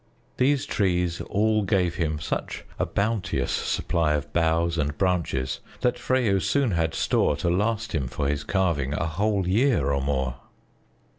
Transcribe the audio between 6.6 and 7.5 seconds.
had store